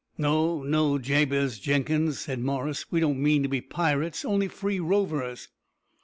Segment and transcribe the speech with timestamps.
[0.17, 5.47] "No, no, Jabez Jenkins," said Morris, "we don't mean to be pirates; only free rovers."